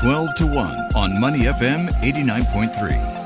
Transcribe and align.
12 0.00 0.34
to 0.34 0.46
1 0.46 0.56
on 0.96 1.20
Money 1.20 1.40
FM 1.40 1.90
89.3. 2.00 3.20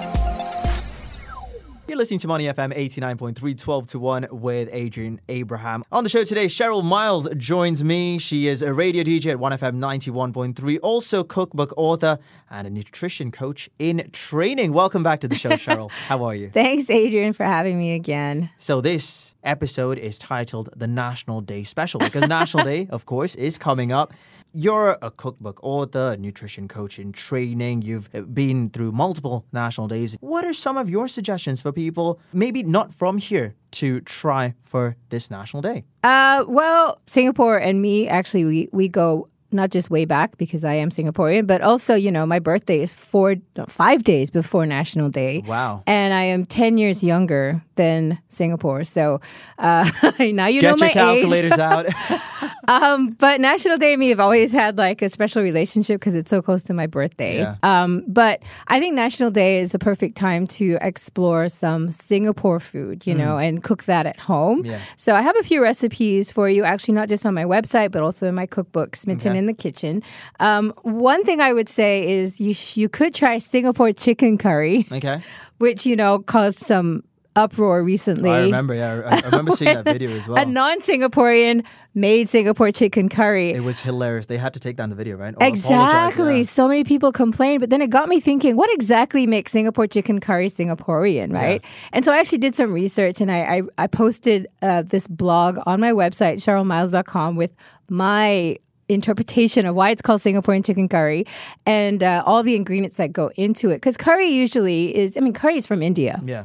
You're 1.87 1.97
listening 1.97 2.19
to 2.19 2.27
Money 2.27 2.47
FM 2.47 2.77
89.3, 2.77 3.57
12 3.57 3.87
to 3.87 4.01
1 4.01 4.27
with 4.33 4.69
Adrian 4.73 5.21
Abraham. 5.29 5.85
On 5.93 6.03
the 6.03 6.11
show 6.11 6.25
today, 6.25 6.47
Cheryl 6.47 6.83
Miles 6.83 7.29
joins 7.37 7.85
me. 7.85 8.19
She 8.19 8.49
is 8.49 8.61
a 8.61 8.75
radio 8.75 9.05
DJ 9.05 9.27
at 9.27 9.39
1FM 9.39 9.77
91.3, 9.77 10.79
also 10.83 11.23
cookbook 11.23 11.73
author 11.77 12.19
and 12.51 12.67
a 12.67 12.71
nutrition 12.71 13.31
coach 13.31 13.71
in 13.79 14.11
training. 14.11 14.73
Welcome 14.73 15.05
back 15.05 15.21
to 15.21 15.29
the 15.29 15.37
show, 15.37 15.51
Cheryl. 15.53 15.93
How 15.93 16.25
are 16.25 16.35
you? 16.35 16.51
Thanks, 16.51 16.91
Adrian, 16.91 17.35
for 17.35 17.45
having 17.45 17.79
me 17.79 17.95
again. 17.95 18.51
So, 18.59 18.81
this 18.81 19.34
episode 19.45 19.99
is 19.99 20.19
titled 20.19 20.69
the 20.77 20.87
National 20.87 21.41
Day 21.41 21.63
Special 21.65 22.01
because 22.01 22.29
National 22.29 22.65
Day, 22.65 22.87
of 22.91 23.07
course, 23.07 23.35
is 23.35 23.59
coming 23.59 23.93
up. 23.93 24.13
You're 24.53 24.97
a 25.03 25.11
cookbook 25.11 25.59
author, 25.63 26.17
nutrition 26.17 26.69
coach 26.69 26.99
in 26.99 27.13
training. 27.13 27.83
You've 27.83 28.09
been 28.33 28.71
through 28.71 28.93
multiple 28.93 29.45
national 29.53 29.89
days. 29.89 30.17
What 30.21 30.45
are 30.45 30.53
some 30.53 30.77
of 30.77 30.89
your 30.89 31.09
suggestions 31.09 31.61
for 31.61 31.73
people, 31.73 32.21
maybe 32.33 32.63
not 32.63 32.95
from 32.95 33.19
here, 33.19 33.57
to 33.73 34.01
try 34.03 34.55
for 34.63 34.97
this 35.09 35.31
national 35.31 35.63
day? 35.63 35.85
Uh, 36.05 36.45
well, 36.47 37.01
Singapore 37.07 37.59
and 37.59 37.83
me 37.83 38.07
actually 38.09 38.45
we 38.45 38.69
we 38.73 38.89
go 38.89 39.29
not 39.55 39.71
just 39.71 39.91
way 39.91 40.05
back 40.05 40.37
because 40.37 40.65
I 40.65 40.75
am 40.75 40.91
Singaporean, 40.91 41.47
but 41.47 41.63
also, 41.63 41.95
you 41.95 42.11
know, 42.11 42.27
my 42.27 42.39
birthday 42.39 42.81
is 42.81 42.93
four, 42.93 43.37
no, 43.57 43.65
five 43.67 44.05
days 44.05 44.31
before 44.31 44.67
National 44.67 45.09
Day. 45.09 45.43
Wow. 45.47 45.83
And 45.87 46.13
I 46.13 46.25
am 46.25 46.45
10 46.45 46.77
years 46.77 47.03
younger 47.03 47.63
than 47.77 48.19
Singapore. 48.29 48.85
So 48.85 49.21
uh, 49.59 49.89
now 50.19 50.47
you 50.47 50.61
Get 50.61 50.79
know 50.79 50.87
my 50.87 50.89
age. 50.89 50.95
Get 50.95 50.97
your 50.97 51.15
calculators 51.15 51.59
out. 51.59 51.87
um, 52.69 53.11
but 53.11 53.41
National 53.41 53.77
Day 53.77 53.93
and 53.95 54.01
me 54.01 54.09
have 54.11 54.21
always 54.21 54.53
had 54.53 54.79
like 54.79 55.03
a 55.03 55.09
special 55.09 55.43
relationship 55.43 56.01
because 56.01 56.15
it's 56.15 56.31
so 56.31 56.41
close 56.43 56.63
to 56.65 56.75
my 56.75 56.87
birthday. 56.87 57.39
Yeah. 57.39 57.57
Um, 57.63 58.05
but 58.07 58.43
I 58.69 58.81
think 58.81 58.95
National 58.95 59.31
Day 59.31 59.59
is 59.61 59.73
the 59.73 59.79
perfect 59.79 60.17
time 60.17 60.47
to 60.49 60.79
explore 60.81 61.49
some 61.49 61.89
Singapore 61.89 62.61
food, 62.61 63.07
you 63.07 63.15
know, 63.15 63.39
and 63.39 63.63
cook 63.63 63.85
that 63.85 64.07
at 64.07 64.19
home. 64.19 64.63
Mm. 64.65 64.67
Yeah. 64.67 64.81
So 64.97 65.15
I 65.15 65.23
have 65.23 65.37
a 65.39 65.43
few 65.43 65.63
recipes 65.63 66.33
for 66.33 66.49
you, 66.49 66.65
actually, 66.65 66.95
not 66.95 67.09
just 67.09 67.25
on 67.27 67.35
my 67.35 67.45
website, 67.45 67.91
but 67.91 68.03
also 68.03 68.27
in 68.27 68.35
my 68.35 68.47
cookbook, 68.47 68.97
Smitten 68.97 69.33
Okay. 69.33 69.39
in 69.39 69.47
the 69.47 69.55
Kitchen. 69.55 70.03
Um, 70.41 70.73
one 70.83 71.25
thing 71.25 71.41
I 71.41 71.53
would 71.53 71.69
say 71.69 72.09
is 72.09 72.41
you, 72.41 72.55
sh- 72.55 72.77
you 72.77 72.89
could 72.89 73.15
try 73.15 73.39
Singapore 73.39 73.93
chicken 73.93 74.39
curry, 74.39 74.87
okay. 74.91 75.21
which, 75.59 75.87
you 75.87 75.97
know, 75.97 76.19
caused 76.21 76.59
some 76.59 77.03
uproar 77.37 77.83
recently. 77.83 78.31
I 78.31 78.43
remember, 78.43 78.75
yeah. 78.75 79.03
I, 79.05 79.17
I 79.17 79.21
remember 79.27 79.53
seeing 79.53 79.75
that 79.75 79.85
video 79.85 80.11
as 80.11 80.29
well. 80.29 80.39
A 80.39 80.45
non 80.45 80.79
Singaporean 80.81 81.65
made 81.95 82.29
Singapore 82.29 82.71
chicken 82.71 83.09
curry. 83.09 83.51
It 83.51 83.63
was 83.63 83.81
hilarious. 83.81 84.27
They 84.27 84.39
had 84.39 84.53
to 84.55 84.61
take 84.61 84.77
down 84.77 84.91
the 84.91 84.97
video, 84.97 85.17
right? 85.17 85.35
Or 85.41 85.47
Exactly. 85.47 86.39
yeah. 86.39 86.45
So 86.45 86.67
many 86.69 86.83
people 86.85 87.13
complained, 87.13 87.61
but 87.61 87.71
then 87.71 87.81
it 87.83 87.91
got 87.91 88.09
me 88.09 88.19
thinking, 88.21 88.57
what 88.57 88.73
exactly 88.73 89.27
makes 89.27 89.53
Singapore 89.53 89.87
chicken 89.87 90.21
curry 90.21 90.49
Singaporean, 90.49 91.33
right? 91.33 91.65
And 91.93 92.05
so 92.05 92.13
I 92.13 92.19
actually 92.19 92.39
did 92.39 92.55
some 92.55 92.73
research 92.73 93.21
and 93.21 93.31
I, 93.31 93.59
I, 93.59 93.63
I 93.79 93.87
posted 93.87 94.47
uh, 94.63 94.83
this 94.83 95.07
blog 95.07 95.59
on 95.67 95.81
my 95.81 95.93
website, 95.93 96.37
cherylmiles.com, 96.37 97.37
with 97.37 97.55
my 97.89 98.59
interpretation 98.89 99.67
of 99.67 99.75
why 99.75 99.91
it's 99.91 100.03
called 100.03 100.21
Singaporean 100.21 100.65
chicken 100.65 100.89
curry 100.89 101.27
and 101.67 102.03
uh, 102.03 102.23
all 102.27 102.43
the 102.43 102.55
ingredients 102.57 102.97
that 102.97 103.13
go 103.13 103.31
into 103.37 103.71
it. 103.71 103.77
Because 103.77 103.97
curry 103.97 104.29
usually 104.29 104.95
is, 104.97 105.17
I 105.17 105.21
mean, 105.21 105.33
curry 105.33 105.57
is 105.57 105.67
from 105.67 105.83
India, 105.83 106.21
Yeah. 106.25 106.45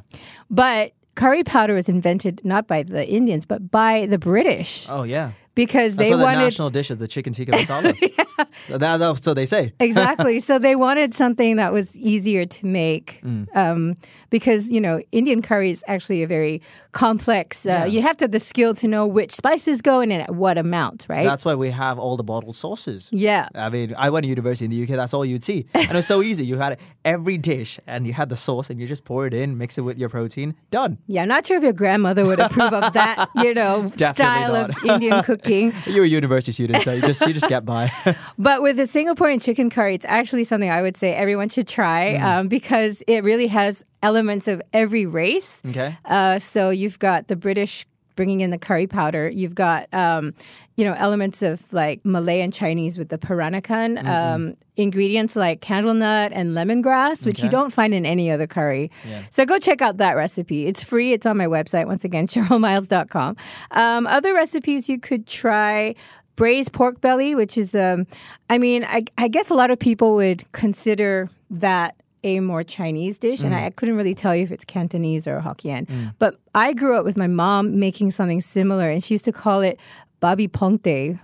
but 0.49 0.93
curry 1.15 1.43
powder 1.43 1.73
was 1.73 1.89
invented 1.89 2.41
not 2.45 2.67
by 2.67 2.83
the 2.83 3.07
Indians, 3.07 3.45
but 3.45 3.69
by 3.71 4.05
the 4.05 4.17
British 4.17 4.85
Oh, 4.89 5.03
yeah. 5.03 5.31
because 5.55 5.95
That's 5.97 6.09
they 6.09 6.15
wanted. 6.15 6.39
national 6.39 6.69
dish 6.69 6.89
is 6.91 6.97
the 6.97 7.07
chicken 7.07 7.33
tikka 7.33 7.51
masala. 7.53 7.93
so, 8.67 8.77
that, 8.77 9.23
so 9.23 9.33
they 9.33 9.45
say. 9.45 9.73
exactly. 9.79 10.39
So 10.39 10.59
they 10.59 10.75
wanted 10.75 11.13
something 11.13 11.55
that 11.57 11.71
was 11.73 11.97
easier 11.97 12.45
to 12.45 12.65
make 12.65 13.21
Mm. 13.23 13.47
um, 13.55 13.97
because, 14.29 14.69
you 14.69 14.79
know, 14.79 15.01
Indian 15.11 15.41
curry 15.41 15.71
is 15.71 15.83
actually 15.87 16.23
a 16.23 16.27
very 16.27 16.61
complex, 16.91 17.65
uh, 17.65 17.85
you 17.89 18.01
have 18.01 18.17
to 18.17 18.25
have 18.25 18.31
the 18.31 18.39
skill 18.39 18.73
to 18.75 18.87
know 18.87 19.05
which 19.07 19.33
spices 19.33 19.81
go 19.81 19.99
in 20.01 20.11
and 20.11 20.21
at 20.23 20.35
what 20.35 20.57
amount, 20.57 21.05
right? 21.09 21.25
That's 21.25 21.43
why 21.45 21.55
we 21.55 21.69
have 21.71 21.97
all 21.99 22.17
the 22.17 22.23
bottled 22.23 22.55
sauces. 22.55 23.09
yeah. 23.11 23.47
I 23.55 23.69
mean, 23.69 23.93
I 23.97 24.09
went 24.09 24.23
to 24.23 24.27
university 24.29 24.65
in 24.65 24.71
the 24.71 24.83
UK. 24.83 24.89
That's 24.89 25.13
all 25.13 25.25
you'd 25.25 25.43
see, 25.43 25.65
and 25.73 25.97
it's 25.97 26.07
so 26.07 26.21
easy. 26.29 26.45
You 26.45 26.57
had 26.57 26.77
every 27.03 27.37
dish, 27.37 27.79
and 27.87 28.05
you 28.07 28.13
had 28.13 28.29
the 28.29 28.35
sauce, 28.35 28.69
and 28.69 28.79
you 28.79 28.87
just 28.87 29.03
pour 29.05 29.25
it 29.27 29.33
in, 29.33 29.57
mix 29.57 29.77
it 29.77 29.81
with 29.81 29.97
your 29.97 30.09
protein, 30.09 30.55
done. 30.71 30.97
Yeah, 31.07 31.23
I'm 31.23 31.27
not 31.27 31.45
sure 31.45 31.57
if 31.57 31.63
your 31.63 31.73
grandmother 31.73 32.25
would 32.25 32.39
approve 32.39 32.73
of 32.73 32.93
that, 32.93 33.29
you 33.35 33.53
know, 33.53 33.91
Definitely 33.95 34.13
style 34.13 34.53
not. 34.53 34.69
of 34.69 34.85
Indian 34.85 35.23
cooking. 35.23 35.73
You're 35.87 36.05
a 36.05 36.07
university 36.07 36.51
student, 36.51 36.83
so 36.83 36.93
you 36.93 37.01
just 37.01 37.21
you 37.27 37.33
just 37.33 37.47
get 37.49 37.65
by. 37.65 37.91
But 38.37 38.61
with 38.61 38.77
the 38.77 38.83
Singaporean 38.83 39.41
chicken 39.41 39.69
curry, 39.69 39.95
it's 39.95 40.05
actually 40.05 40.43
something 40.43 40.69
I 40.69 40.81
would 40.81 40.95
say 40.97 41.13
everyone 41.15 41.49
should 41.49 41.67
try 41.67 42.17
Mm. 42.19 42.23
um, 42.23 42.47
because 42.47 43.01
it 43.07 43.23
really 43.23 43.47
has 43.47 43.83
elements 44.03 44.47
of 44.47 44.61
every 44.73 45.05
race. 45.05 45.61
Okay. 45.67 45.95
Uh, 46.05 46.39
so 46.39 46.69
you've 46.69 46.99
got 46.99 47.27
the 47.27 47.35
British 47.35 47.85
bringing 48.15 48.41
in 48.41 48.49
the 48.49 48.57
curry 48.57 48.85
powder. 48.85 49.29
You've 49.29 49.55
got, 49.55 49.87
um, 49.93 50.33
you 50.75 50.83
know, 50.83 50.93
elements 50.97 51.41
of 51.41 51.71
like 51.71 52.03
Malay 52.03 52.41
and 52.41 52.51
Chinese 52.53 52.97
with 52.97 53.07
the 53.07 53.17
peranakan. 53.17 54.05
Um, 54.05 54.57
ingredients 54.75 55.35
like 55.37 55.61
candlenut 55.61 56.31
and 56.33 56.51
lemongrass, 56.51 57.25
which 57.25 57.41
you 57.43 57.49
don't 57.49 57.71
find 57.71 57.93
in 57.93 58.05
any 58.05 58.29
other 58.31 58.47
curry. 58.47 58.89
So 59.29 59.45
go 59.45 59.57
check 59.59 59.81
out 59.81 59.97
that 59.97 60.13
recipe. 60.17 60.67
It's 60.67 60.83
free. 60.83 61.11
It's 61.13 61.25
on 61.25 61.37
my 61.37 61.47
website. 61.47 61.85
Once 61.85 62.03
again, 62.05 62.27
cherylmiles.com. 62.33 63.35
Um, 63.71 64.07
other 64.07 64.33
recipes 64.33 64.87
you 64.89 64.99
could 64.99 65.25
try 65.27 65.95
braised 66.39 66.71
pork 66.73 67.01
belly, 67.01 67.35
which 67.35 67.55
is, 67.57 67.75
um, 67.75 68.07
I 68.49 68.57
mean, 68.57 68.83
I, 68.85 69.03
I 69.17 69.27
guess 69.27 69.49
a 69.51 69.55
lot 69.55 69.69
of 69.71 69.77
people 69.77 70.15
would 70.15 70.49
consider 70.53 71.29
that 71.51 71.95
a 72.23 72.39
more 72.39 72.63
Chinese 72.63 73.19
dish, 73.19 73.41
and 73.43 73.53
I, 73.55 73.65
I 73.67 73.69
couldn't 73.69 73.95
really 73.95 74.13
tell 74.13 74.35
you 74.35 74.43
if 74.43 74.51
it's 74.51 74.65
Cantonese 74.65 75.25
or 75.27 75.39
Hokkien. 75.39 75.87
But 76.19 76.39
I 76.55 76.73
grew 76.73 76.97
up 76.97 77.05
with 77.05 77.17
my 77.17 77.27
mom 77.27 77.79
making 77.79 78.11
something 78.11 78.41
similar, 78.41 78.89
and 78.89 79.03
she 79.03 79.13
used 79.13 79.25
to 79.25 79.31
call 79.31 79.61
it 79.61 79.79
babi 80.19 80.47
pongte, 80.49 81.17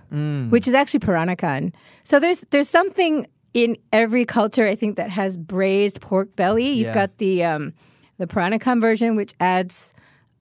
which 0.50 0.66
is 0.68 0.74
actually 0.74 1.00
Peranakan. 1.00 1.72
So 2.04 2.18
there's 2.20 2.40
there's 2.50 2.68
something 2.70 3.26
in 3.52 3.76
every 3.92 4.24
culture, 4.24 4.66
I 4.66 4.74
think, 4.74 4.96
that 4.96 5.10
has 5.10 5.36
braised 5.36 6.00
pork 6.00 6.34
belly. 6.36 6.68
You've 6.68 6.88
Yeah. 6.88 6.94
got 7.06 7.18
the 7.18 7.44
um, 7.44 7.72
the 8.18 8.26
Peranakan 8.26 8.80
version, 8.80 9.16
which 9.16 9.34
adds 9.38 9.92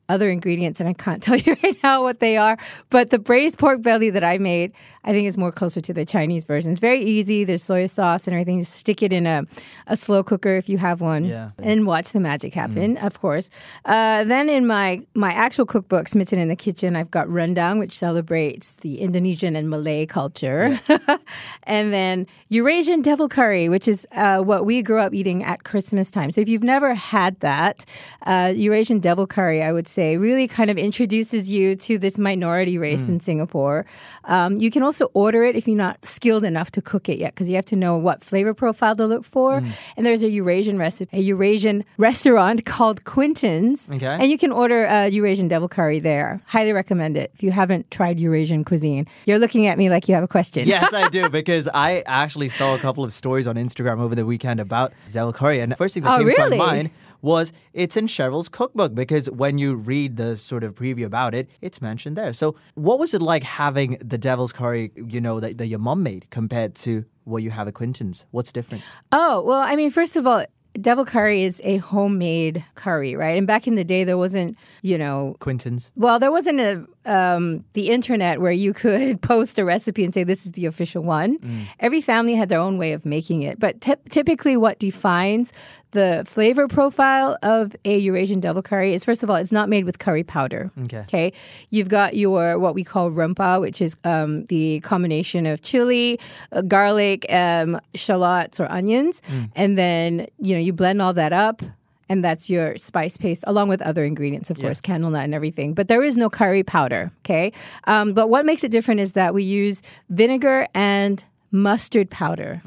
other 0.10 0.30
ingredients, 0.30 0.80
and 0.80 0.88
I 0.90 0.94
can't 0.94 1.22
tell 1.26 1.36
you 1.38 1.56
right 1.64 1.78
now 1.84 2.04
what 2.04 2.20
they 2.20 2.38
are. 2.38 2.58
But 2.90 3.10
the 3.10 3.20
braised 3.20 3.58
pork 3.58 3.82
belly 3.82 4.10
that 4.12 4.24
I 4.24 4.38
made, 4.38 4.72
I 5.04 5.12
think 5.12 5.28
is 5.28 5.38
more 5.38 5.52
closer 5.52 5.82
to 5.82 5.94
the 5.94 6.06
Chinese 6.06 6.44
version. 6.46 6.72
It's 6.72 6.80
very 6.80 7.02
easy. 7.02 7.44
There's 7.44 7.64
soy 7.64 7.86
sauce 7.88 8.28
and 8.28 8.34
everything. 8.34 8.60
Just 8.60 8.74
stick 8.74 9.02
it 9.04 9.12
in 9.14 9.26
a, 9.28 9.44
a 9.88 9.96
slow 9.96 10.24
cooker 10.24 10.56
if 10.58 10.70
you 10.70 10.78
have 10.78 11.02
one, 11.02 11.26
Yeah. 11.26 11.52
and 11.60 11.86
watch 11.86 12.12
the 12.12 12.20
magic 12.20 12.54
happen. 12.54 12.98
Of 12.98 13.20
course. 13.22 13.50
Uh, 13.86 14.24
then 14.24 14.50
in 14.50 14.66
my 14.68 15.02
my 15.14 15.32
actual 15.34 15.66
cookbook, 15.66 16.08
Smitten 16.08 16.40
in 16.40 16.48
the 16.48 16.56
Kitchen, 16.56 16.96
I've 16.96 17.12
got 17.12 17.28
rendang, 17.28 17.80
which 17.80 17.94
celebrates 17.94 18.76
the 18.76 19.00
Indonesian 19.00 19.56
and 19.56 19.70
Malay 19.70 20.06
culture, 20.06 20.80
and 21.64 21.94
then 21.94 22.28
Eurasian 22.50 23.02
devil 23.02 23.28
curry, 23.30 23.70
which 23.70 23.88
is 23.88 24.06
uh, 24.16 24.40
what 24.40 24.66
we 24.66 24.82
grew 24.82 25.00
up 25.00 25.14
eating 25.14 25.44
at 25.44 25.64
Christmas 25.64 26.12
time. 26.12 26.32
So 26.32 26.42
if 26.42 26.50
you've 26.50 26.64
never 26.64 26.94
had 26.94 27.40
that, 27.40 27.86
uh, 28.26 28.54
Eurasian 28.56 29.00
devil 29.00 29.28
curry, 29.28 29.62
I 29.64 29.72
would 29.72 29.88
say, 29.96 30.18
really 30.18 30.48
kind 30.48 30.70
of 30.70 30.78
introduces 30.78 31.50
you 31.50 31.76
to 31.88 31.98
this 31.98 32.16
minority 32.30 32.78
race 32.78 33.08
in 33.10 33.20
Singapore. 33.20 33.86
Um, 34.26 34.52
you 34.64 34.70
can 34.76 34.84
also 34.84 35.06
order 35.14 35.42
it 35.44 35.56
if 35.56 35.68
you're 35.68 35.78
not 35.88 36.04
skilled 36.04 36.44
enough 36.46 36.70
to 36.72 36.82
cook 36.82 37.08
it 37.10 37.18
yet, 37.20 37.34
because 37.34 37.48
you 37.50 37.56
have 37.56 37.66
to 37.74 37.76
know 37.84 37.98
what 37.98 38.24
flavor 38.24 38.54
profile 38.54 38.96
to 38.98 39.06
look 39.06 39.24
for. 39.24 39.64
And 39.96 40.06
there's 40.06 40.24
a 40.24 40.30
Eurasian 40.30 40.78
recipe, 40.78 41.18
a 41.18 41.22
Eurasian 41.22 41.84
restaurant 41.98 42.66
called 42.66 43.04
Quentin's, 43.06 43.90
Okay. 43.92 44.06
and 44.20 44.30
you 44.30 44.38
can 44.38 44.52
order 44.52 44.86
a 44.86 45.08
Eurasian 45.10 45.48
devil 45.48 45.70
curry 45.70 46.00
there. 46.00 46.42
Highly 46.46 46.74
recommend 46.74 47.16
it 47.18 47.32
if 47.34 47.42
you 47.44 47.52
haven't 47.52 47.90
tried 47.92 48.20
Eurasian 48.20 48.64
cuisine. 48.66 49.08
You're 49.26 49.40
looking 49.40 49.68
at 49.68 49.78
me 49.78 49.90
like 49.90 50.08
you 50.10 50.16
have 50.16 50.24
a 50.24 50.28
question. 50.28 50.68
yes, 50.68 50.94
I 50.94 51.10
do 51.10 51.30
because 51.42 51.70
I 51.74 52.04
actually 52.06 52.50
saw 52.50 52.76
a 52.76 52.80
couple 52.80 53.04
of 53.04 53.14
stories 53.14 53.48
on 53.48 53.56
Instagram 53.56 54.00
over 54.00 54.16
the 54.16 54.26
weekend 54.26 54.60
about 54.60 54.92
Zel 55.10 55.32
curry, 55.34 55.60
and 55.62 55.72
the 55.72 55.76
first 55.78 55.94
thing 55.94 56.04
that 56.04 56.20
Oh, 56.20 56.24
came 56.24 56.34
to 56.52 56.58
my 56.58 56.58
mind 56.58 56.90
was 57.26 57.52
it's 57.74 57.98
in 57.98 58.08
Cheryl's 58.08 58.48
cookbook 58.48 58.96
because 58.96 59.30
when 59.30 59.58
you 59.58 59.76
read 59.76 60.16
the 60.16 60.38
sort 60.38 60.64
of 60.64 60.76
preview 60.76 61.06
about 61.06 61.34
it, 61.34 61.50
it's 61.60 61.82
mentioned 61.82 62.16
there. 62.16 62.32
So, 62.32 62.56
what 62.76 63.00
was 63.00 63.14
it 63.14 63.22
like 63.22 63.44
having 63.44 63.98
the 64.00 64.18
devil's 64.18 64.54
curry, 64.54 64.92
you 64.96 65.20
know, 65.20 65.40
that, 65.40 65.58
that 65.58 65.68
your 65.68 65.80
mom 65.80 66.04
made 66.04 66.30
compared 66.30 66.76
to 66.76 67.04
what 67.26 67.44
you 67.44 67.50
have 67.50 67.68
at 67.68 67.74
Quentin's? 67.74 68.26
What's 68.32 68.54
different? 68.54 68.84
Oh, 69.12 69.42
well, 69.42 69.60
I 69.60 69.76
mean, 69.76 69.90
first 69.90 70.16
of 70.16 70.28
all, 70.28 70.46
devil 70.82 71.06
curry 71.06 71.44
is 71.44 71.62
a 71.64 71.78
homemade 71.78 72.64
curry, 72.76 73.16
right? 73.16 73.38
And 73.38 73.48
back 73.48 73.68
in 73.68 73.76
the 73.76 73.84
day, 73.84 74.04
there 74.04 74.18
wasn't, 74.18 74.58
you 74.82 74.98
know, 74.98 75.36
Quentin's. 75.40 75.92
well, 75.96 76.20
there 76.20 76.32
wasn't 76.32 76.60
a 76.60 76.86
um, 77.06 77.64
the 77.74 77.90
internet 77.90 78.42
where 78.42 78.52
you 78.52 78.74
could 78.74 79.22
post 79.34 79.60
a 79.60 79.66
recipe 79.66 80.04
and 80.04 80.14
say 80.14 80.24
this 80.24 80.46
is 80.46 80.54
the 80.54 80.66
official 80.66 81.04
one. 81.04 81.38
Every 81.80 82.02
family 82.02 82.36
had 82.36 82.50
their 82.50 82.60
own 82.60 82.78
way 82.78 82.94
of 82.94 83.06
making 83.06 83.44
it, 83.44 83.60
but 83.60 83.82
typ 83.82 84.10
typically, 84.10 84.58
what 84.58 84.80
defines 84.80 85.54
the 85.96 86.24
flavor 86.28 86.68
profile 86.68 87.38
of 87.42 87.76
a 87.86 87.98
Eurasian 87.98 88.40
devil 88.40 88.62
curry 88.62 88.94
is 88.94 89.04
first 89.04 89.24
of 89.24 89.30
all, 89.30 89.38
it's 89.38 89.52
not 89.52 89.68
made 89.70 89.86
with 89.86 89.98
curry 89.98 90.24
powder. 90.24 90.70
Okay. 90.84 91.00
Okay. 91.00 91.34
You've 91.72 91.90
got 91.90 92.16
your 92.16 92.60
what 92.60 92.76
we 92.76 92.84
call 92.84 93.10
rumpa, 93.10 93.60
which 93.60 93.82
is 93.82 93.98
um, 94.04 94.46
the 94.46 94.82
combination 94.82 95.48
of 95.48 95.62
chili, 95.64 96.20
uh, 96.52 96.62
garlic, 96.62 97.26
um, 97.32 97.80
shallots 97.96 98.60
or 98.60 98.70
onions, 98.70 99.22
and 99.56 99.78
then 99.78 100.28
you 100.38 100.54
know 100.54 100.62
you 100.62 100.74
blend 100.74 101.02
all 101.02 101.14
that 101.14 101.34
up. 101.34 101.64
And 102.08 102.24
that's 102.24 102.52
your 102.52 102.78
spice 102.78 103.18
paste, 103.18 103.44
along 103.48 103.68
with 103.68 103.82
other 103.82 104.06
ingredients, 104.06 104.52
of 104.52 104.58
course, 104.60 104.80
candle 104.80 105.10
nut 105.10 105.24
and 105.24 105.34
everything. 105.34 105.74
But 105.74 105.88
there 105.88 106.04
is 106.04 106.18
no 106.18 106.30
curry 106.30 106.62
powder, 106.62 107.12
okay? 107.26 107.52
Um, 107.86 108.14
but 108.14 108.30
what 108.30 108.46
makes 108.46 108.64
it 108.64 108.70
different 108.70 109.00
is 109.00 109.14
that 109.14 109.34
we 109.34 109.42
use 109.42 109.82
vinegar 110.12 110.68
and 110.76 111.26
mustard 111.56 112.10
powder. 112.10 112.62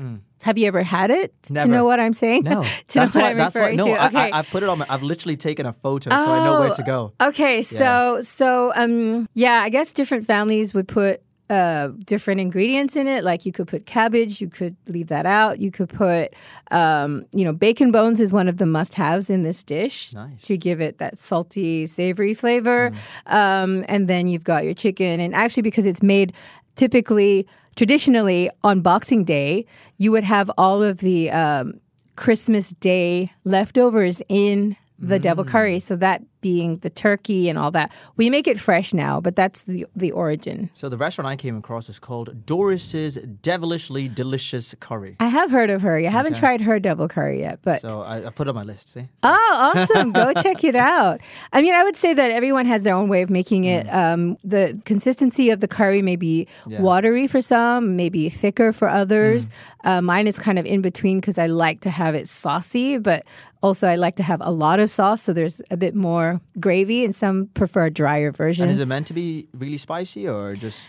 Have 0.45 0.57
you 0.57 0.67
ever 0.69 0.83
had 0.85 1.11
it 1.11 1.35
to 1.45 1.67
know 1.67 1.85
what 1.85 1.99
I'm 1.99 2.15
saying? 2.15 2.45
No, 2.45 2.63
to 2.89 2.99
know 2.99 3.05
that's 3.05 3.15
what 3.17 3.23
why. 3.23 3.31
I'm 3.31 3.37
That's 3.39 3.57
referring 3.57 3.77
No, 3.77 3.87
to. 3.87 3.91
I, 3.93 4.07
Okay. 4.07 4.31
I, 4.31 4.39
I 4.39 4.43
put 4.43 4.63
it 4.63 4.69
on. 4.69 4.79
My, 4.79 4.87
I've 4.89 5.03
literally 5.03 5.37
taken 5.37 5.67
a 5.67 5.73
photo, 5.73 6.11
so 6.11 6.17
I 6.17 6.45
know 6.45 6.61
where 6.61 6.71
to 6.71 6.83
go. 6.85 7.13
Okay, 7.21 7.63
so 7.63 8.21
so 8.21 8.73
um 8.77 9.29
yeah, 9.35 9.61
I 9.63 9.69
guess 9.69 9.93
different 9.93 10.27
families 10.27 10.73
would 10.75 10.87
put 10.87 11.23
uh 11.51 11.89
different 12.05 12.41
ingredients 12.41 12.95
in 12.95 13.09
it. 13.09 13.25
Like 13.25 13.45
you 13.47 13.51
could 13.53 13.67
put 13.67 13.85
cabbage, 13.87 14.41
you 14.41 14.49
could 14.49 14.77
leave 14.87 15.09
that 15.09 15.27
out. 15.27 15.59
You 15.59 15.73
could 15.73 15.89
put 15.89 16.33
um 16.71 17.25
you 17.35 17.45
know 17.45 17.53
bacon 17.53 17.91
bones 17.91 18.21
is 18.21 18.33
one 18.33 18.47
of 18.47 18.59
the 18.59 18.67
must-haves 18.67 19.31
in 19.31 19.43
this 19.43 19.65
dish 19.65 20.13
Nice. 20.15 20.41
to 20.43 20.57
give 20.57 20.81
it 20.81 20.99
that 20.99 21.19
salty, 21.19 21.87
savory 21.87 22.33
flavor. 22.35 22.93
Um 23.27 23.85
and 23.89 24.07
then 24.07 24.29
you've 24.29 24.45
got 24.45 24.65
your 24.65 24.75
chicken 24.75 25.19
and 25.19 25.35
actually 25.35 25.63
because 25.65 25.85
it's 25.85 26.03
made 26.03 26.33
typically 26.77 27.45
traditionally 27.79 28.51
on 28.65 28.81
Boxing 28.81 29.25
Day, 29.25 29.65
you 29.97 30.11
would 30.11 30.25
have 30.25 30.51
all 30.59 30.83
of 30.83 30.99
the 30.99 31.31
um 31.31 31.81
Christmas 32.17 32.71
Day 32.71 33.33
leftovers 33.45 34.21
in 34.29 34.77
the 34.99 35.21
devil 35.21 35.45
curry. 35.45 35.79
So 35.79 35.95
that 35.95 36.21
being 36.41 36.79
the 36.79 36.91
turkey 36.91 37.49
and 37.49 37.59
all 37.59 37.71
that. 37.73 37.93
We 38.17 38.31
make 38.31 38.47
it 38.47 38.59
fresh 38.59 38.93
now, 38.95 39.21
but 39.21 39.35
that's 39.37 39.65
the 39.65 39.87
the 39.97 40.11
origin. 40.13 40.71
So 40.75 40.89
the 40.89 40.97
restaurant 40.97 41.29
I 41.29 41.37
came 41.37 41.57
across 41.57 41.89
is 41.89 41.99
called 41.99 42.47
Doris's 42.47 43.17
Devilishly 43.43 44.09
Delicious 44.15 44.75
Curry. 44.81 45.17
I 45.21 45.29
have 45.29 45.51
heard 45.51 45.71
of 45.71 45.83
her. 45.83 45.97
I 45.99 46.03
haven't 46.05 46.33
Okay. 46.35 46.41
tried 46.41 46.61
her 46.63 46.79
devil 46.81 47.09
curry 47.09 47.41
yet, 47.41 47.59
but 47.63 47.81
So 47.81 48.03
I, 48.03 48.27
I 48.27 48.31
put 48.31 48.47
it 48.47 48.51
on 48.51 48.55
my 48.55 48.63
list. 48.63 48.93
See. 48.93 49.09
Oh, 49.23 49.55
awesome. 49.75 50.13
Go 50.13 50.33
check 50.35 50.63
it 50.65 50.77
out. 50.77 51.21
I 51.53 51.63
mean, 51.63 51.75
I 51.75 51.83
would 51.85 51.97
say 51.97 52.15
that 52.15 52.31
everyone 52.31 52.67
has 52.67 52.85
their 52.85 52.95
own 52.95 53.09
way 53.09 53.23
of 53.23 53.31
making 53.31 53.65
it. 53.65 53.87
Um, 53.93 54.37
the 54.45 54.81
consistency 54.85 55.51
of 55.51 55.61
the 55.61 55.69
curry 55.69 56.03
may 56.03 56.17
be 56.17 56.47
Yeah. 56.67 56.81
watery 56.83 57.27
for 57.27 57.41
some, 57.43 57.97
maybe 57.97 58.29
thicker 58.29 58.73
for 58.73 58.89
others. 58.89 59.51
Uh, 59.85 60.01
mine 60.03 60.27
is 60.27 60.39
kind 60.39 60.59
of 60.59 60.67
in 60.67 60.81
between 60.83 61.21
because 61.21 61.39
I 61.39 61.47
like 61.47 61.81
to 61.81 61.91
have 61.91 62.15
it 62.15 62.29
saucy, 62.29 62.99
but 62.99 63.25
also 63.63 63.89
I 63.89 63.97
like 63.97 64.17
to 64.17 64.23
have 64.23 64.41
a 64.43 64.51
lot 64.51 64.79
of 64.81 64.91
sauce. 64.91 65.23
So 65.23 65.33
there's 65.33 65.61
a 65.71 65.77
bit 65.77 65.95
more 65.95 66.28
gravy, 66.61 67.05
and 67.05 67.15
some 67.15 67.47
prefer 67.55 67.87
a 67.87 67.91
drier 67.91 68.33
version. 68.33 68.65
And 68.65 68.73
is 68.73 68.79
it 68.79 68.89
meant 68.89 69.07
to 69.09 69.15
be 69.15 69.49
really 69.53 69.79
spicy 69.79 70.29
or 70.29 70.55
just? 70.55 70.81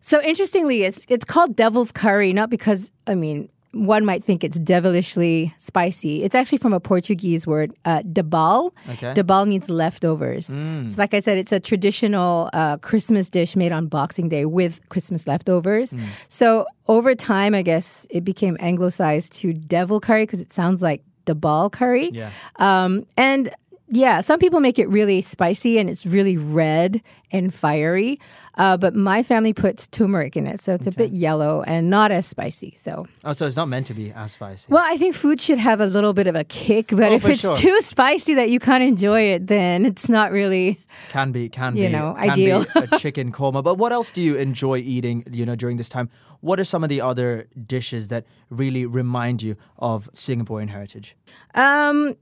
So 0.00 0.22
interestingly, 0.22 0.82
it's 0.82 1.06
it's 1.08 1.24
called 1.24 1.56
devil's 1.56 1.92
curry, 1.92 2.32
not 2.32 2.48
because 2.50 2.90
I 3.06 3.14
mean 3.14 3.48
one 3.72 4.04
might 4.04 4.24
think 4.24 4.42
it's 4.42 4.58
devilishly 4.58 5.54
spicy. 5.56 6.24
It's 6.24 6.34
actually 6.34 6.58
from 6.58 6.72
a 6.72 6.80
Portuguese 6.80 7.46
word, 7.46 7.72
uh, 7.84 8.02
debal. 8.02 8.72
Okay. 8.88 9.14
Debal 9.14 9.46
means 9.46 9.70
leftovers. 9.70 10.46
So, 10.46 10.94
like 10.98 11.14
I 11.14 11.20
said, 11.20 11.38
it's 11.38 11.52
a 11.52 11.60
traditional 11.60 12.50
uh, 12.52 12.78
Christmas 12.78 13.30
dish 13.30 13.54
made 13.54 13.70
on 13.70 13.86
Boxing 13.86 14.28
Day 14.28 14.44
with 14.44 14.80
Christmas 14.88 15.26
leftovers. 15.28 15.94
So 16.28 16.66
over 16.88 17.14
time, 17.14 17.54
I 17.54 17.62
guess 17.62 18.06
it 18.10 18.24
became 18.24 18.56
anglicized 18.60 19.32
to 19.34 19.52
devil 19.52 20.00
curry 20.00 20.24
because 20.24 20.40
it 20.40 20.52
sounds 20.52 20.82
like 20.82 21.02
debal 21.26 21.70
curry. 21.70 22.10
Yeah. 22.12 22.30
Um, 22.56 23.06
and 23.16 23.54
yeah, 23.90 24.20
some 24.20 24.38
people 24.38 24.60
make 24.60 24.78
it 24.78 24.88
really 24.88 25.20
spicy 25.20 25.78
and 25.78 25.90
it's 25.90 26.06
really 26.06 26.36
red 26.36 27.02
and 27.32 27.52
fiery. 27.52 28.18
Uh, 28.56 28.76
but 28.76 28.94
my 28.94 29.22
family 29.22 29.52
puts 29.52 29.86
turmeric 29.86 30.36
in 30.36 30.46
it, 30.46 30.60
so 30.60 30.74
it's 30.74 30.86
a 30.86 30.90
bit 30.90 31.12
yellow 31.12 31.62
and 31.62 31.88
not 31.88 32.10
as 32.12 32.26
spicy. 32.26 32.72
So, 32.76 33.06
Oh, 33.24 33.32
so 33.32 33.46
it's 33.46 33.56
not 33.56 33.68
meant 33.68 33.86
to 33.86 33.94
be 33.94 34.10
as 34.12 34.32
spicy. 34.32 34.66
well, 34.70 34.84
I 34.86 34.96
think 34.98 35.14
food 35.14 35.40
should 35.40 35.58
have 35.58 35.80
a 35.80 35.86
little 35.86 36.12
bit 36.12 36.26
of 36.26 36.34
a 36.34 36.44
kick, 36.44 36.88
but 36.88 37.10
Oh, 37.10 37.14
if 37.14 37.24
it's 37.26 37.40
sure. 37.40 37.54
too 37.56 37.80
spicy 37.80 38.34
that 38.34 38.50
you 38.50 38.60
can't 38.60 38.82
enjoy 38.82 39.22
it, 39.22 39.46
then 39.46 39.86
it's 39.86 40.08
not 40.08 40.30
really. 40.32 40.78
can 41.08 41.32
be, 41.32 41.48
can 41.48 41.76
You 41.76 41.86
be, 41.86 41.92
know, 41.92 42.14
can 42.20 42.30
ideal. 42.30 42.64
be 42.64 42.80
a 42.80 42.98
chicken 42.98 43.32
coma. 43.32 43.62
But 43.62 43.76
what 43.78 43.92
else 43.92 44.12
do 44.12 44.20
you 44.20 44.36
enjoy 44.36 44.78
eating? 44.78 45.24
You 45.30 45.46
know, 45.46 45.54
during 45.56 45.76
this 45.78 45.88
time, 45.88 46.10
what 46.40 46.60
are 46.60 46.64
some 46.64 46.82
of 46.84 46.90
the 46.90 47.00
other 47.00 47.46
dishes 47.66 48.08
that 48.08 48.24
really 48.50 48.84
remind 48.84 49.42
you 49.42 49.56
of 49.78 50.10
Singaporean 50.12 50.68
heritage? 50.68 51.16
Um, 51.54 52.16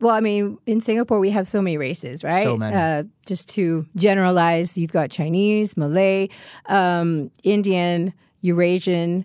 well, 0.00 0.14
I 0.14 0.20
mean, 0.20 0.58
in 0.66 0.80
Singapore, 0.80 1.18
we 1.18 1.30
have 1.30 1.48
so 1.48 1.60
many 1.62 1.76
races, 1.76 2.22
right? 2.24 2.42
So 2.42 2.56
many. 2.56 2.76
Uh, 2.76 3.04
just 3.26 3.48
to 3.50 3.86
generalize, 3.96 4.76
you've 4.78 4.92
got 4.92 5.10
Chinese, 5.10 5.76
Malay, 5.76 6.28
um, 6.66 7.30
Indian, 7.42 8.12
Eurasian, 8.40 9.24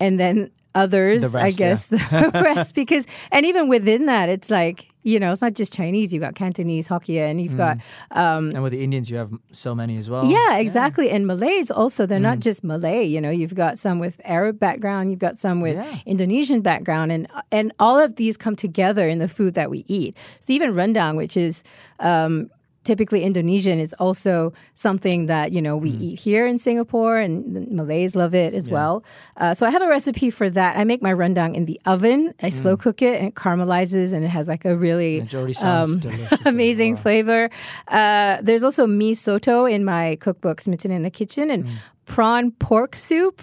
and 0.00 0.18
then 0.20 0.50
others, 0.74 1.32
The 1.32 1.38
I 1.38 1.42
rest, 1.44 1.58
guess, 1.58 1.88
the 1.90 2.30
rest. 2.34 2.74
Because, 2.74 3.06
and 3.30 3.44
even 3.46 3.68
within 3.68 4.06
that, 4.06 4.28
it's 4.28 4.50
like, 4.50 4.91
you 5.02 5.18
know, 5.20 5.32
it's 5.32 5.42
not 5.42 5.54
just 5.54 5.72
Chinese. 5.72 6.12
You've 6.12 6.22
got 6.22 6.34
Cantonese, 6.34 6.88
Hokkien, 6.88 7.42
you've 7.42 7.56
got 7.56 7.78
um, 8.12 8.50
And 8.54 8.62
with 8.62 8.72
the 8.72 8.82
Indians, 8.84 9.10
you 9.10 9.16
have 9.16 9.32
so 9.52 9.74
many 9.74 9.96
as 9.98 10.08
well. 10.08 10.24
yeah, 10.24 10.58
exactly. 10.58 11.10
And 11.10 11.26
Malays 11.26 11.70
also, 11.70 12.06
they're 12.06 12.20
not 12.20 12.38
just 12.40 12.62
Malay. 12.62 13.04
You 13.04 13.20
know, 13.20 13.30
you've 13.30 13.54
got 13.54 13.78
some 13.78 13.98
with 13.98 14.20
Arab 14.24 14.58
background, 14.58 15.10
you've 15.10 15.18
got 15.18 15.36
some 15.36 15.60
with 15.60 15.76
Yeah. 15.76 15.98
Indonesian 16.06 16.60
background, 16.60 17.10
and 17.12 17.26
and 17.50 17.72
all 17.78 17.98
of 17.98 18.16
these 18.16 18.36
come 18.36 18.56
together 18.56 19.08
in 19.08 19.18
the 19.18 19.28
food 19.28 19.54
that 19.54 19.70
we 19.70 19.84
eat. 19.88 20.16
So 20.40 20.52
even 20.52 20.72
rendang, 20.74 21.16
which 21.16 21.36
is 21.36 21.64
um, 22.00 22.50
typically 22.84 23.22
Indonesian, 23.22 23.78
is 23.78 23.94
also 23.98 24.52
something 24.74 25.26
that 25.26 25.52
you 25.52 25.62
know 25.62 25.76
we 25.76 25.90
eat 25.90 26.18
here 26.18 26.46
in 26.46 26.58
Singapore, 26.58 27.18
and 27.18 27.54
the 27.56 27.60
Malays 27.70 28.16
love 28.16 28.34
it 28.34 28.54
as 28.54 28.68
well. 28.68 29.04
Uh, 29.36 29.54
so 29.54 29.66
I 29.66 29.70
have 29.70 29.82
a 29.82 29.88
recipe 29.88 30.30
for 30.30 30.50
that. 30.50 30.76
I 30.76 30.84
make 30.84 31.02
my 31.02 31.12
rendang 31.12 31.54
in 31.54 31.66
the 31.66 31.80
oven. 31.86 32.34
I 32.42 32.48
slow 32.48 32.76
cook 32.76 33.02
it, 33.02 33.18
and 33.18 33.28
it 33.28 33.34
caramelizes, 33.34 34.12
and 34.12 34.24
it 34.24 34.28
has 34.28 34.48
like 34.48 34.64
a 34.64 34.76
really 34.76 35.18
It 35.18 35.34
already 35.34 35.52
sounds 35.52 35.96
delicious. 35.96 36.32
Um, 36.32 36.38
amazing 36.46 36.96
flavor. 36.96 37.50
Uh, 37.88 38.38
there's 38.42 38.62
also 38.64 38.86
mi 38.86 39.14
soto 39.14 39.64
in 39.66 39.84
my 39.84 40.16
cookbook, 40.20 40.60
Smitten 40.60 40.90
in 40.90 41.02
the 41.02 41.10
Kitchen, 41.10 41.50
and 41.50 41.64
Mm. 41.64 41.70
prawn 42.06 42.50
pork 42.52 42.96
soup. 42.96 43.40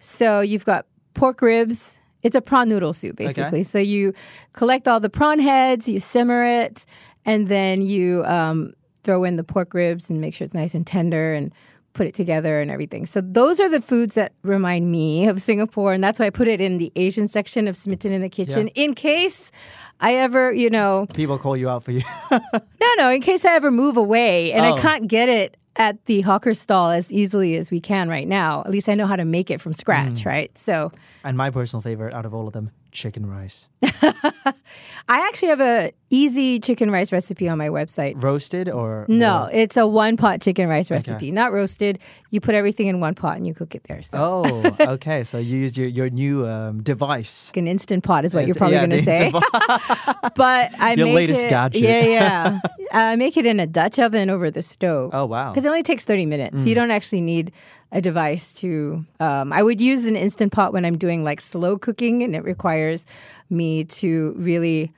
So 0.00 0.40
you've 0.40 0.64
got 0.64 0.86
pork 1.14 1.42
ribs. 1.42 2.00
It's 2.24 2.34
a 2.34 2.40
prawn 2.40 2.68
noodle 2.68 2.92
soup, 2.92 3.16
basically. 3.16 3.62
So 3.62 3.78
you 3.78 4.12
collect 4.52 4.88
all 4.88 4.98
the 5.00 5.10
prawn 5.10 5.38
heads, 5.38 5.88
you 5.88 6.00
simmer 6.00 6.42
it, 6.44 6.84
and 7.24 7.48
then 7.48 7.82
you 7.82 8.24
um, 8.24 8.72
throw 9.08 9.24
in 9.24 9.36
the 9.36 9.44
pork 9.44 9.72
ribs 9.72 10.10
and 10.10 10.20
make 10.20 10.34
sure 10.34 10.44
it's 10.44 10.52
nice 10.52 10.74
and 10.74 10.86
tender 10.86 11.32
and 11.32 11.50
put 11.94 12.06
it 12.06 12.14
together 12.14 12.60
and 12.60 12.70
everything. 12.70 13.06
So 13.06 13.22
those 13.22 13.58
are 13.58 13.70
the 13.70 13.80
foods 13.80 14.14
that 14.16 14.32
remind 14.42 14.92
me 14.92 15.26
of 15.28 15.40
Singapore, 15.40 15.94
and 15.94 16.04
that's 16.04 16.20
why 16.20 16.26
I 16.26 16.30
put 16.30 16.46
it 16.46 16.60
in 16.60 16.76
the 16.76 16.92
Asian 16.94 17.26
section 17.26 17.66
of 17.66 17.74
Smitten 17.74 18.12
in 18.12 18.20
the 18.20 18.28
Kitchen 18.28 18.68
in 18.68 18.92
case 18.94 19.50
I 19.98 20.16
ever, 20.16 20.52
you 20.52 20.68
know, 20.68 21.06
People 21.14 21.38
call 21.38 21.56
you 21.56 21.70
out 21.70 21.84
for 21.84 21.92
you. 21.92 22.02
no, 22.30 22.94
no, 22.98 23.10
in 23.10 23.22
case 23.22 23.46
I 23.46 23.54
ever 23.54 23.70
move 23.70 23.96
away 23.96 24.52
and 24.52 24.64
Oh. 24.66 24.74
I 24.74 24.80
can't 24.80 25.08
get 25.08 25.30
it 25.30 25.56
at 25.76 26.04
the 26.04 26.20
hawker 26.20 26.52
stall 26.54 26.90
as 26.90 27.10
easily 27.10 27.56
as 27.56 27.70
we 27.70 27.80
can 27.80 28.10
right 28.10 28.28
now. 28.28 28.60
At 28.66 28.70
least 28.70 28.88
I 28.90 28.94
know 28.94 29.06
how 29.06 29.16
to 29.16 29.24
make 29.24 29.50
it 29.50 29.58
from 29.60 29.72
scratch, 29.72 30.22
Mm. 30.24 30.26
right? 30.26 30.58
So 30.58 30.92
and 31.24 31.36
my 31.38 31.48
personal 31.50 31.80
favorite 31.80 32.12
out 32.14 32.26
of 32.26 32.34
all 32.34 32.46
of 32.46 32.52
them, 32.52 32.70
chicken 32.92 33.26
rice. 33.26 33.68
I 33.82 35.26
actually 35.26 35.48
have 35.48 35.60
a 35.60 35.92
easy 36.10 36.58
chicken 36.58 36.90
rice 36.90 37.12
recipe 37.12 37.48
on 37.48 37.58
my 37.58 37.68
website. 37.68 38.20
Roasted 38.22 38.68
or 38.68 39.06
No, 39.08 39.48
it's 39.52 39.76
a 39.76 39.86
one 39.86 40.16
pot 40.16 40.40
chicken 40.40 40.68
rice 40.68 40.90
recipe, 40.90 41.30
not 41.30 41.52
roasted. 41.52 41.98
You 42.30 42.40
put 42.40 42.54
everything 42.54 42.88
in 42.88 43.00
one 43.00 43.14
pot 43.14 43.36
and 43.36 43.46
you 43.46 43.54
cook 43.54 43.74
it 43.74 43.84
there. 43.84 44.02
So 44.02 44.18
Oh, 44.20 44.76
okay. 44.94 45.24
So 45.24 45.38
you 45.38 45.56
used 45.58 45.76
your, 45.76 45.88
your 45.88 46.10
new 46.10 46.46
um, 46.46 46.82
device. 46.82 47.52
an 47.54 47.68
instant 47.68 48.04
pot 48.04 48.24
is 48.24 48.34
what 48.34 48.46
you're 48.46 48.56
probably 48.56 48.76
yeah, 48.76 48.86
going 48.86 48.98
to 48.98 49.02
say. 49.02 49.30
but 50.34 50.72
I 50.78 50.94
Your 50.96 51.06
make 51.06 51.14
latest 51.14 51.44
it, 51.44 51.50
gadget. 51.50 51.82
Yeah, 51.82 52.04
yeah. 52.04 52.60
I 52.92 53.16
make 53.16 53.36
it 53.36 53.46
in 53.46 53.60
a 53.60 53.66
Dutch 53.66 53.98
oven 53.98 54.30
over 54.30 54.50
the 54.50 54.62
stove. 54.62 55.10
Oh, 55.14 55.26
wow. 55.26 55.50
Because 55.50 55.64
it 55.64 55.68
only 55.68 55.82
takes 55.82 56.04
30 56.04 56.26
minutes. 56.26 56.62
So 56.62 56.68
you 56.68 56.74
don't 56.74 56.90
actually 56.90 57.20
need 57.20 57.52
a 57.92 58.00
device 58.00 58.52
to. 58.54 59.04
Um, 59.20 59.52
I 59.52 59.62
would 59.62 59.80
use 59.80 60.06
an 60.06 60.16
instant 60.16 60.52
pot 60.52 60.72
when 60.72 60.84
I'm 60.84 60.98
doing 60.98 61.24
like 61.24 61.40
slow 61.40 61.78
cooking 61.78 62.22
and 62.22 62.34
it 62.34 62.44
requires 62.44 63.06
me 63.50 63.84
to 63.84 64.34
really 64.36 64.90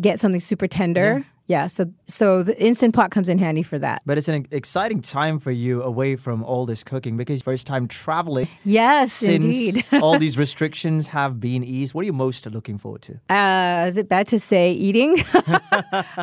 get 0.00 0.18
something 0.18 0.40
super 0.40 0.66
tender 0.66 1.24
yeah. 1.46 1.66
So 1.66 1.92
so 2.06 2.42
the 2.42 2.60
instant 2.62 2.94
pot 2.94 3.10
comes 3.10 3.28
in 3.28 3.38
handy 3.38 3.62
for 3.62 3.78
that. 3.78 4.02
But 4.06 4.18
it's 4.18 4.28
an 4.28 4.46
exciting 4.50 5.00
time 5.00 5.38
for 5.38 5.50
you 5.50 5.82
away 5.82 6.16
from 6.16 6.42
all 6.44 6.66
this 6.66 6.82
cooking 6.84 7.16
because 7.16 7.42
first 7.42 7.66
time 7.66 7.88
traveling 7.88 8.48
Yes, 8.64 9.12
since 9.12 9.44
indeed. 9.44 9.84
all 10.02 10.18
these 10.18 10.38
restrictions 10.38 11.08
have 11.08 11.40
been 11.40 11.64
eased. 11.64 11.94
What 11.94 12.02
are 12.02 12.06
you 12.06 12.12
most 12.12 12.46
looking 12.46 12.78
forward 12.78 13.02
to? 13.02 13.20
Uh, 13.28 13.86
is 13.88 13.98
it 13.98 14.08
bad 14.08 14.28
to 14.28 14.38
say 14.38 14.72
eating? 14.72 15.16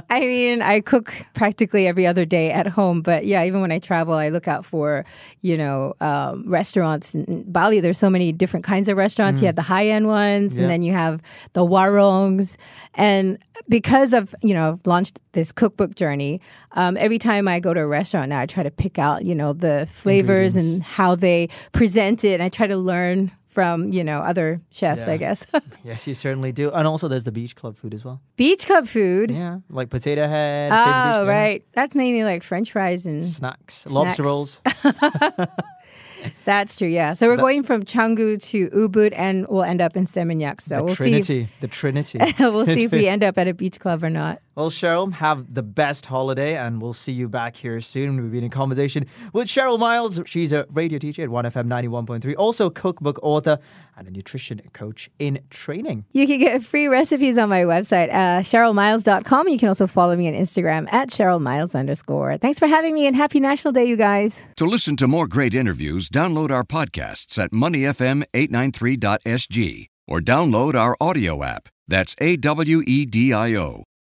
I 0.09 0.19
mean, 0.21 0.61
I 0.61 0.79
cook 0.81 1.13
practically 1.33 1.87
every 1.87 2.05
other 2.07 2.25
day 2.25 2.51
at 2.51 2.67
home, 2.67 3.01
but 3.01 3.25
yeah, 3.25 3.43
even 3.45 3.61
when 3.61 3.71
I 3.71 3.79
travel, 3.79 4.13
I 4.13 4.29
look 4.29 4.47
out 4.47 4.65
for 4.65 5.05
you 5.41 5.57
know 5.57 5.93
um, 6.01 6.43
restaurants. 6.47 7.15
In 7.15 7.43
Bali, 7.51 7.79
there's 7.79 7.99
so 7.99 8.09
many 8.09 8.31
different 8.31 8.65
kinds 8.65 8.87
of 8.89 8.97
restaurants. 8.97 9.41
You 9.41 9.47
have 9.47 9.55
the 9.55 9.61
high 9.61 9.87
end 9.89 10.07
ones, 10.07 10.55
Yeah. 10.57 10.63
and 10.63 10.69
then 10.71 10.81
you 10.81 10.93
have 10.93 11.21
the 11.53 11.63
warongs. 11.65 12.57
And 12.95 13.37
because 13.67 14.13
of 14.13 14.33
you 14.41 14.53
know 14.53 14.69
I've 14.71 14.85
launched 15.09 15.19
this 15.33 15.51
cookbook 15.51 15.95
journey, 15.95 16.41
um, 16.73 16.97
every 16.97 17.19
time 17.19 17.47
I 17.47 17.59
go 17.59 17.73
to 17.73 17.79
a 17.79 17.87
restaurant 17.87 18.29
now, 18.29 18.39
I 18.39 18.45
try 18.45 18.63
to 18.63 18.71
pick 18.71 18.99
out 18.99 19.25
you 19.25 19.35
know 19.35 19.53
the 19.53 19.87
flavors 19.91 20.55
and 20.55 20.83
how 20.83 21.15
they 21.15 21.49
present 21.71 22.23
it. 22.23 22.33
And 22.35 22.43
I 22.43 22.49
try 22.49 22.67
to 22.67 22.77
learn 22.77 23.31
from 23.47 23.89
you 23.89 24.03
know 24.03 24.19
other 24.19 24.59
chefs, 24.71 25.07
Yeah. 25.07 25.13
I 25.13 25.17
guess. 25.17 25.45
Yes, 25.83 26.07
you 26.07 26.13
certainly 26.13 26.51
do. 26.51 26.69
And 26.71 26.85
also 26.85 27.07
there's 27.07 27.23
the 27.23 27.31
beach 27.31 27.55
club 27.55 27.75
food 27.77 27.93
as 27.93 28.03
well. 28.03 28.19
Beach 28.35 28.65
club 28.65 28.85
food. 28.85 29.31
Yeah, 29.31 29.59
like 29.69 29.89
potato 29.89 30.27
head, 30.27 30.71
Oh, 30.71 31.25
right. 31.25 31.63
That's 31.73 31.95
mainly 31.95 32.23
like 32.23 32.43
French 32.43 32.71
fries 32.73 33.05
and 33.07 33.23
Snacks, 33.25 33.87
lobster 33.87 34.23
rolls. 34.23 34.61
that's 36.45 36.75
true. 36.75 36.87
Yeah. 36.87 37.13
So 37.13 37.27
we're 37.27 37.37
going 37.37 37.63
from 37.63 37.83
Canggu 37.83 38.41
to 38.51 38.69
Ubud, 38.69 39.13
and 39.15 39.47
we'll 39.47 39.63
end 39.63 39.81
up 39.81 39.95
in 39.95 40.05
Seminyak. 40.05 40.61
So 40.61 40.77
the 40.77 40.83
we'll 40.83 40.95
Trinity. 40.95 41.47
the 41.61 41.67
Trinity. 41.67 42.19
we'll 42.39 42.65
see 42.65 42.83
if 42.85 42.91
we 42.91 43.07
end 43.07 43.23
up 43.23 43.37
at 43.37 43.47
a 43.47 43.53
beach 43.53 43.79
club 43.79 44.03
or 44.03 44.09
not. 44.09 44.41
Well, 44.59 44.69
Cheryl, 44.69 45.13
have 45.13 45.53
the 45.53 45.63
best 45.63 46.07
holiday, 46.07 46.57
and 46.57 46.81
we'll 46.81 46.91
see 46.91 47.13
you 47.13 47.29
back 47.29 47.55
here 47.55 47.79
soon. 47.79 48.17
We'll 48.17 48.29
be 48.29 48.43
in 48.43 48.49
conversation 48.49 49.05
with 49.31 49.47
Cheryl 49.47 49.79
Miles. 49.79 50.19
She's 50.25 50.51
a 50.51 50.65
radio 50.69 50.99
teacher 50.99 51.23
at 51.23 51.29
1FM 51.29 51.69
91.3, 51.69 52.35
also 52.37 52.69
cookbook 52.69 53.17
author 53.23 53.59
and 53.95 54.05
a 54.05 54.11
nutrition 54.11 54.59
coach 54.73 55.09
in 55.17 55.39
training. 55.49 56.03
You 56.11 56.27
can 56.27 56.39
get 56.39 56.61
free 56.61 56.87
recipes 56.87 57.37
on 57.37 57.47
my 57.47 57.61
website, 57.61 58.09
uh, 58.09 58.41
CherylMiles.com. 58.41 59.47
You 59.47 59.57
can 59.57 59.69
also 59.69 59.87
follow 59.87 60.17
me 60.17 60.27
on 60.27 60.33
Instagram 60.33 60.91
at 60.91 61.09
CherylMiles 61.09 61.73
underscore. 61.73 62.37
Thanks 62.37 62.59
for 62.59 62.67
having 62.67 62.93
me, 62.93 63.07
and 63.07 63.15
happy 63.15 63.39
National 63.39 63.71
Day, 63.71 63.85
you 63.85 63.95
guys. 63.95 64.45
To 64.57 64.65
listen 64.65 64.97
to 64.97 65.07
more 65.07 65.27
great 65.27 65.55
interviews, 65.55 66.09
download 66.09 66.51
our 66.51 66.65
podcasts 66.65 67.41
at 67.41 67.51
moneyfm893.sg 67.51 69.85
or 70.05 70.19
download 70.19 70.75
our 70.75 70.97
audio 70.99 71.45
app. 71.45 71.69
That's 71.87 72.13
A 72.19 72.35
W 72.35 72.83
E 72.85 73.05
D 73.05 73.31
I 73.31 73.55
O. 73.55 73.85